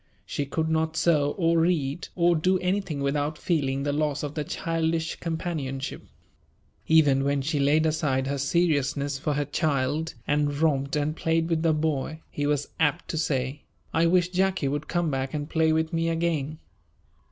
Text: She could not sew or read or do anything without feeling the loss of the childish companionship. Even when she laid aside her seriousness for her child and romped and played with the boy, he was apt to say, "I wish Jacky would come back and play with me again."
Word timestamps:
She 0.25 0.47
could 0.47 0.67
not 0.67 0.97
sew 0.97 1.35
or 1.37 1.59
read 1.59 2.07
or 2.15 2.35
do 2.35 2.57
anything 2.57 3.01
without 3.01 3.37
feeling 3.37 3.83
the 3.83 3.93
loss 3.93 4.23
of 4.23 4.33
the 4.33 4.43
childish 4.43 5.17
companionship. 5.17 6.01
Even 6.87 7.23
when 7.23 7.43
she 7.43 7.59
laid 7.59 7.85
aside 7.85 8.25
her 8.25 8.39
seriousness 8.39 9.19
for 9.19 9.33
her 9.35 9.45
child 9.45 10.15
and 10.25 10.57
romped 10.59 10.95
and 10.95 11.15
played 11.15 11.49
with 11.51 11.61
the 11.61 11.71
boy, 11.71 12.21
he 12.31 12.47
was 12.47 12.69
apt 12.79 13.09
to 13.09 13.17
say, 13.19 13.61
"I 13.93 14.07
wish 14.07 14.29
Jacky 14.29 14.67
would 14.67 14.87
come 14.87 15.11
back 15.11 15.35
and 15.35 15.47
play 15.47 15.71
with 15.71 15.93
me 15.93 16.09
again." 16.09 16.57